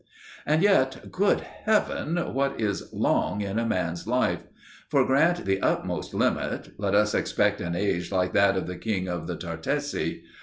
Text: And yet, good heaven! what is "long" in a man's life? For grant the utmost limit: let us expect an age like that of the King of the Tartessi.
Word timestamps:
And 0.47 0.63
yet, 0.63 1.11
good 1.11 1.41
heaven! 1.41 2.17
what 2.33 2.59
is 2.59 2.91
"long" 2.91 3.41
in 3.41 3.59
a 3.59 3.65
man's 3.67 4.07
life? 4.07 4.41
For 4.89 5.05
grant 5.05 5.45
the 5.45 5.61
utmost 5.61 6.15
limit: 6.15 6.71
let 6.79 6.95
us 6.95 7.13
expect 7.13 7.61
an 7.61 7.75
age 7.75 8.11
like 8.11 8.33
that 8.33 8.57
of 8.57 8.65
the 8.65 8.77
King 8.77 9.07
of 9.07 9.27
the 9.27 9.35
Tartessi. 9.37 10.23